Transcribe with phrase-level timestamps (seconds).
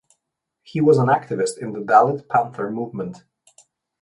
[0.63, 3.17] He was an activist in the Dalit Panther movement.